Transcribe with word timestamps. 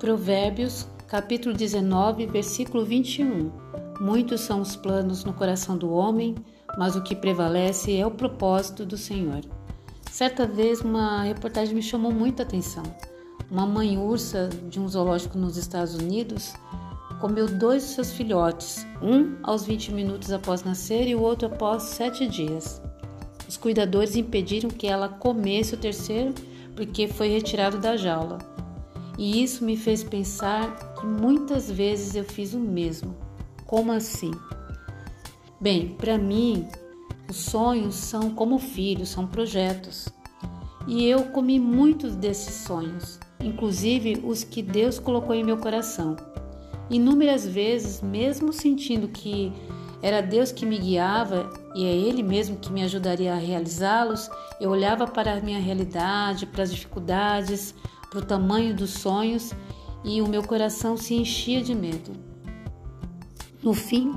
Provérbios, 0.00 0.88
capítulo 1.06 1.54
19, 1.54 2.24
versículo 2.24 2.86
21. 2.86 3.50
Muitos 4.00 4.40
são 4.40 4.62
os 4.62 4.74
planos 4.74 5.24
no 5.24 5.34
coração 5.34 5.76
do 5.76 5.92
homem, 5.92 6.34
mas 6.78 6.96
o 6.96 7.02
que 7.02 7.14
prevalece 7.14 7.94
é 7.94 8.06
o 8.06 8.10
propósito 8.10 8.86
do 8.86 8.96
Senhor. 8.96 9.42
Certa 10.10 10.46
vez, 10.46 10.80
uma 10.80 11.24
reportagem 11.24 11.74
me 11.74 11.82
chamou 11.82 12.10
muita 12.10 12.44
atenção. 12.44 12.82
Uma 13.50 13.66
mãe 13.66 13.98
ursa 13.98 14.48
de 14.70 14.80
um 14.80 14.88
zoológico 14.88 15.36
nos 15.36 15.58
Estados 15.58 15.94
Unidos 15.94 16.54
comeu 17.20 17.46
dois 17.46 17.82
de 17.82 17.88
seus 17.90 18.10
filhotes, 18.10 18.86
um 19.02 19.36
aos 19.42 19.66
20 19.66 19.92
minutos 19.92 20.32
após 20.32 20.64
nascer 20.64 21.06
e 21.08 21.14
o 21.14 21.20
outro 21.20 21.46
após 21.46 21.82
sete 21.82 22.26
dias. 22.26 22.80
Os 23.46 23.58
cuidadores 23.58 24.16
impediram 24.16 24.70
que 24.70 24.86
ela 24.86 25.10
comesse 25.10 25.74
o 25.74 25.78
terceiro 25.78 26.32
porque 26.74 27.06
foi 27.06 27.28
retirado 27.28 27.76
da 27.76 27.98
jaula. 27.98 28.38
E 29.20 29.42
isso 29.42 29.66
me 29.66 29.76
fez 29.76 30.02
pensar 30.02 30.94
que 30.94 31.04
muitas 31.04 31.70
vezes 31.70 32.14
eu 32.14 32.24
fiz 32.24 32.54
o 32.54 32.58
mesmo. 32.58 33.14
Como 33.66 33.92
assim? 33.92 34.30
Bem, 35.60 35.88
para 35.90 36.16
mim, 36.16 36.66
os 37.28 37.36
sonhos 37.36 37.96
são 37.96 38.30
como 38.30 38.58
filhos, 38.58 39.10
são 39.10 39.26
projetos. 39.26 40.08
E 40.88 41.04
eu 41.04 41.24
comi 41.24 41.60
muitos 41.60 42.16
desses 42.16 42.64
sonhos, 42.64 43.20
inclusive 43.38 44.22
os 44.24 44.42
que 44.42 44.62
Deus 44.62 44.98
colocou 44.98 45.34
em 45.34 45.44
meu 45.44 45.58
coração. 45.58 46.16
Inúmeras 46.88 47.46
vezes, 47.46 48.00
mesmo 48.00 48.54
sentindo 48.54 49.06
que 49.06 49.52
era 50.00 50.22
Deus 50.22 50.50
que 50.50 50.64
me 50.64 50.78
guiava 50.78 51.52
e 51.74 51.84
é 51.84 51.94
Ele 51.94 52.22
mesmo 52.22 52.56
que 52.56 52.72
me 52.72 52.82
ajudaria 52.82 53.34
a 53.34 53.36
realizá-los, 53.36 54.30
eu 54.58 54.70
olhava 54.70 55.06
para 55.06 55.34
a 55.34 55.40
minha 55.42 55.60
realidade, 55.60 56.46
para 56.46 56.62
as 56.62 56.72
dificuldades, 56.72 57.74
para 58.10 58.18
o 58.18 58.24
tamanho 58.24 58.74
dos 58.74 58.90
sonhos 58.90 59.52
e 60.04 60.20
o 60.20 60.28
meu 60.28 60.42
coração 60.42 60.96
se 60.96 61.14
enchia 61.14 61.62
de 61.62 61.74
medo. 61.74 62.12
No 63.62 63.72
fim, 63.72 64.12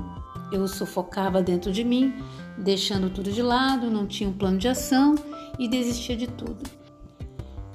eu 0.52 0.66
sufocava 0.66 1.42
dentro 1.42 1.70
de 1.70 1.84
mim, 1.84 2.14
deixando 2.58 3.08
tudo 3.08 3.30
de 3.30 3.42
lado, 3.42 3.90
não 3.90 4.06
tinha 4.06 4.28
um 4.28 4.32
plano 4.32 4.58
de 4.58 4.68
ação 4.68 5.14
e 5.58 5.68
desistia 5.68 6.16
de 6.16 6.26
tudo. 6.26 6.68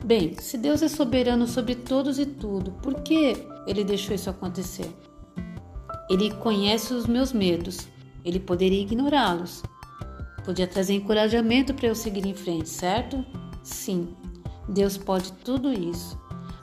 Bem, 0.04 0.36
se 0.40 0.58
Deus 0.58 0.82
é 0.82 0.88
soberano 0.88 1.46
sobre 1.46 1.76
todos 1.76 2.20
e 2.20 2.26
tudo, 2.26 2.72
por 2.82 3.02
que 3.02 3.38
ele 3.68 3.84
deixou 3.84 4.16
isso 4.16 4.30
acontecer? 4.30 4.90
Ele 6.10 6.34
conhece 6.36 6.94
os 6.94 7.06
meus 7.06 7.32
medos, 7.32 7.88
ele 8.26 8.40
poderia 8.40 8.82
ignorá-los. 8.82 9.62
Podia 10.44 10.66
trazer 10.66 10.96
encorajamento 10.96 11.74
para 11.74 11.88
eu 11.88 11.96
seguir 11.96 12.26
em 12.26 12.34
frente, 12.34 12.70
certo? 12.70 13.24
Sim, 13.62 14.16
Deus 14.70 14.98
pode 14.98 15.32
tudo 15.32 15.72
isso, 15.74 16.18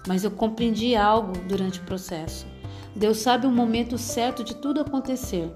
mas 0.06 0.24
eu 0.24 0.30
compreendi 0.30 0.94
algo 0.94 1.32
durante 1.48 1.80
o 1.80 1.84
processo. 1.84 2.46
Deus 2.94 3.18
sabe 3.18 3.46
o 3.46 3.50
momento 3.50 3.98
certo 3.98 4.42
de 4.42 4.54
tudo 4.54 4.80
acontecer. 4.80 5.50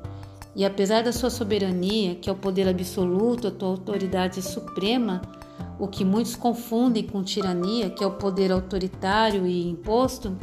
E 0.55 0.65
apesar 0.65 1.03
da 1.03 1.13
sua 1.13 1.31
soberania, 1.31 2.17
que 2.17 2.29
é 2.29 2.33
o 2.33 2.37
poder 2.37 2.69
absoluto, 2.69 3.47
a 3.47 3.51
tua 3.51 3.69
autoridade 3.69 4.43
suprema, 4.43 5.23
o 5.79 5.87
que 5.87 6.05
muitos 6.05 6.35
confundem 6.35 7.05
com 7.05 7.23
tirania, 7.23 7.89
que 7.89 8.03
é 8.03 8.07
o 8.07 8.17
poder 8.17 8.51
autoritário 8.51 9.47
e 9.47 9.69
imposto, 9.69 10.37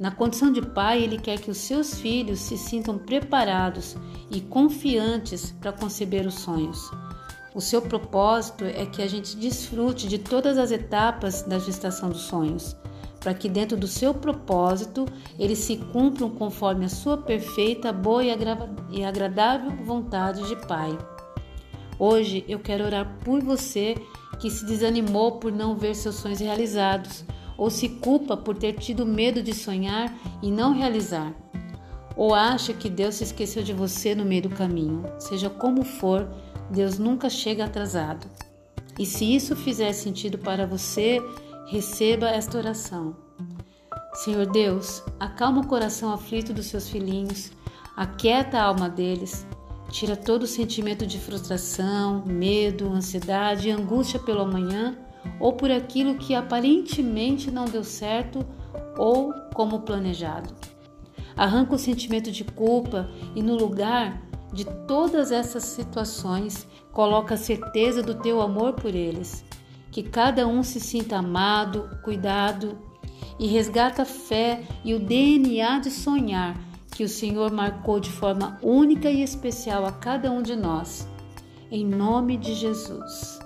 na 0.00 0.10
condição 0.10 0.50
de 0.50 0.62
pai, 0.62 1.02
ele 1.02 1.18
quer 1.18 1.38
que 1.38 1.50
os 1.50 1.58
seus 1.58 2.00
filhos 2.00 2.40
se 2.40 2.56
sintam 2.56 2.96
preparados 2.96 3.96
e 4.30 4.40
confiantes 4.40 5.54
para 5.60 5.72
conceber 5.72 6.26
os 6.26 6.34
sonhos. 6.34 6.90
O 7.52 7.60
seu 7.60 7.82
propósito 7.82 8.64
é 8.64 8.86
que 8.86 9.02
a 9.02 9.08
gente 9.08 9.36
desfrute 9.36 10.06
de 10.06 10.18
todas 10.18 10.56
as 10.56 10.70
etapas 10.70 11.42
da 11.42 11.58
gestação 11.58 12.08
dos 12.08 12.22
sonhos, 12.22 12.76
para 13.18 13.34
que 13.34 13.48
dentro 13.48 13.76
do 13.76 13.88
seu 13.88 14.14
propósito 14.14 15.04
eles 15.36 15.58
se 15.58 15.76
cumpram 15.76 16.30
conforme 16.30 16.84
a 16.84 16.88
sua 16.88 17.16
perfeita, 17.18 17.92
boa 17.92 18.22
e 18.24 19.04
agradável 19.04 19.72
vontade 19.84 20.46
de 20.46 20.54
Pai. 20.66 20.96
Hoje 21.98 22.44
eu 22.48 22.60
quero 22.60 22.84
orar 22.84 23.18
por 23.24 23.42
você 23.42 23.96
que 24.38 24.48
se 24.48 24.64
desanimou 24.64 25.32
por 25.32 25.50
não 25.52 25.76
ver 25.76 25.94
seus 25.94 26.14
sonhos 26.14 26.38
realizados, 26.38 27.24
ou 27.58 27.68
se 27.68 27.88
culpa 27.88 28.36
por 28.36 28.56
ter 28.56 28.74
tido 28.74 29.04
medo 29.04 29.42
de 29.42 29.52
sonhar 29.52 30.16
e 30.40 30.50
não 30.50 30.72
realizar, 30.72 31.34
ou 32.16 32.32
acha 32.32 32.72
que 32.72 32.88
Deus 32.88 33.16
se 33.16 33.24
esqueceu 33.24 33.62
de 33.62 33.74
você 33.74 34.14
no 34.14 34.24
meio 34.24 34.42
do 34.42 34.50
caminho. 34.50 35.04
Seja 35.18 35.50
como 35.50 35.84
for, 35.84 36.26
Deus 36.70 36.98
nunca 36.98 37.28
chega 37.28 37.64
atrasado. 37.64 38.26
E 38.98 39.06
se 39.06 39.24
isso 39.24 39.56
fizer 39.56 39.92
sentido 39.92 40.38
para 40.38 40.66
você, 40.66 41.20
receba 41.66 42.28
esta 42.28 42.58
oração. 42.58 43.16
Senhor 44.14 44.46
Deus, 44.46 45.02
acalma 45.18 45.60
o 45.60 45.66
coração 45.66 46.12
aflito 46.12 46.52
dos 46.52 46.66
seus 46.66 46.88
filhinhos, 46.88 47.50
aquieta 47.96 48.58
a 48.58 48.64
alma 48.64 48.88
deles, 48.88 49.46
tira 49.90 50.16
todo 50.16 50.42
o 50.42 50.48
sentimento 50.48 51.06
de 51.06 51.18
frustração, 51.18 52.24
medo, 52.26 52.88
ansiedade 52.88 53.68
e 53.68 53.72
angústia 53.72 54.20
pelo 54.20 54.42
amanhã 54.42 54.96
ou 55.38 55.52
por 55.52 55.70
aquilo 55.70 56.16
que 56.16 56.34
aparentemente 56.34 57.50
não 57.50 57.64
deu 57.64 57.84
certo 57.84 58.44
ou 58.96 59.32
como 59.54 59.80
planejado. 59.80 60.54
Arranca 61.36 61.74
o 61.74 61.78
sentimento 61.78 62.30
de 62.30 62.44
culpa 62.44 63.08
e, 63.34 63.42
no 63.42 63.56
lugar, 63.56 64.20
de 64.52 64.64
todas 64.64 65.30
essas 65.30 65.64
situações, 65.64 66.66
coloca 66.92 67.34
a 67.34 67.38
certeza 67.38 68.02
do 68.02 68.14
teu 68.14 68.40
amor 68.40 68.74
por 68.74 68.94
eles, 68.94 69.44
que 69.90 70.02
cada 70.02 70.46
um 70.46 70.62
se 70.62 70.80
sinta 70.80 71.18
amado, 71.18 71.98
cuidado 72.02 72.78
e 73.38 73.46
resgata 73.46 74.02
a 74.02 74.06
fé 74.06 74.62
e 74.84 74.94
o 74.94 75.00
DNA 75.00 75.78
de 75.78 75.90
sonhar 75.90 76.56
que 76.94 77.04
o 77.04 77.08
Senhor 77.08 77.50
marcou 77.50 77.98
de 77.98 78.10
forma 78.10 78.58
única 78.62 79.10
e 79.10 79.22
especial 79.22 79.86
a 79.86 79.92
cada 79.92 80.30
um 80.30 80.42
de 80.42 80.54
nós. 80.54 81.08
Em 81.70 81.84
nome 81.84 82.36
de 82.36 82.54
Jesus. 82.54 83.38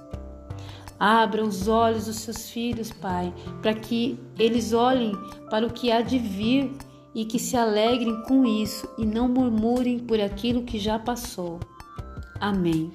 Abra 0.99 1.45
os 1.45 1.69
olhos 1.69 2.07
dos 2.07 2.17
seus 2.17 2.51
filhos, 2.51 2.91
Pai, 2.91 3.33
para 3.61 3.75
que 3.75 4.19
eles 4.39 4.73
olhem 4.73 5.13
para 5.51 5.67
o 5.67 5.73
que 5.73 5.93
há 5.93 6.01
de 6.01 6.19
vir 6.19 6.73
e 7.15 7.25
que 7.25 7.39
se 7.39 7.57
alegrem 7.57 8.23
com 8.23 8.45
isso 8.45 8.89
e 8.99 9.07
não 9.07 9.29
murmurem 9.29 9.99
por 9.99 10.21
aquilo 10.21 10.65
que 10.65 10.79
já 10.79 10.99
passou. 10.99 11.61
Amém. 12.41 12.91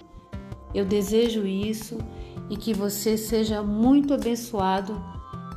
Eu 0.74 0.86
desejo 0.86 1.48
isso 1.48 1.98
e 2.50 2.58
que 2.58 2.74
você 2.74 3.18
seja 3.18 3.64
muito 3.64 4.14
abençoado 4.14 5.02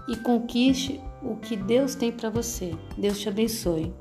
e 0.09 0.17
conquiste 0.17 1.01
o 1.23 1.37
que 1.37 1.57
Deus 1.57 1.95
tem 1.95 2.13
para 2.13 2.31
você. 2.31 2.75
Deus 2.97 3.19
te 3.19 3.29
abençoe. 3.29 3.93